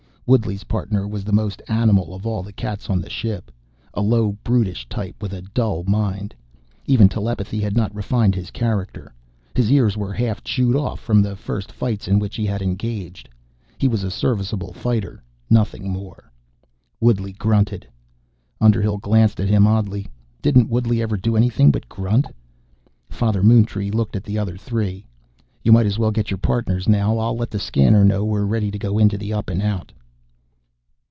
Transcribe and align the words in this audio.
Woodley's 0.27 0.63
Partner 0.63 1.09
was 1.09 1.25
the 1.25 1.33
most 1.33 1.61
animal 1.67 2.15
of 2.15 2.25
all 2.25 2.41
the 2.41 2.53
cats 2.53 2.89
on 2.89 3.01
the 3.01 3.09
ship, 3.09 3.51
a 3.93 3.99
low, 3.99 4.37
brutish 4.45 4.87
type 4.87 5.21
with 5.21 5.33
a 5.33 5.41
dull 5.41 5.83
mind. 5.85 6.33
Even 6.85 7.09
telepathy 7.09 7.59
had 7.59 7.75
not 7.75 7.93
refined 7.93 8.33
his 8.33 8.49
character. 8.49 9.13
His 9.55 9.69
ears 9.73 9.97
were 9.97 10.13
half 10.13 10.41
chewed 10.41 10.77
off 10.77 11.01
from 11.01 11.21
the 11.21 11.35
first 11.35 11.69
fights 11.69 12.07
in 12.07 12.17
which 12.17 12.37
he 12.37 12.45
had 12.45 12.61
engaged. 12.61 13.27
He 13.77 13.89
was 13.89 14.05
a 14.05 14.09
serviceable 14.11 14.71
fighter, 14.71 15.21
nothing 15.49 15.89
more. 15.91 16.31
Woodley 17.01 17.33
grunted. 17.33 17.85
Underhill 18.61 18.99
glanced 18.99 19.41
at 19.41 19.49
him 19.49 19.67
oddly. 19.67 20.07
Didn't 20.41 20.69
Woodley 20.69 21.01
ever 21.01 21.17
do 21.17 21.35
anything 21.35 21.71
but 21.71 21.89
grunt? 21.89 22.25
Father 23.09 23.43
Moontree 23.43 23.91
looked 23.91 24.15
at 24.15 24.23
the 24.23 24.37
other 24.39 24.55
three. 24.55 25.05
"You 25.61 25.73
might 25.73 25.87
as 25.87 25.99
well 25.99 26.11
get 26.11 26.31
your 26.31 26.37
Partners 26.37 26.87
now. 26.87 27.17
I'll 27.17 27.35
let 27.35 27.51
the 27.51 27.59
Scanner 27.59 28.05
know 28.05 28.23
we're 28.23 28.45
ready 28.45 28.71
to 28.71 28.79
go 28.79 28.97
into 28.97 29.17
the 29.17 29.33
Up 29.33 29.49
and 29.49 29.61
Out." 29.61 29.91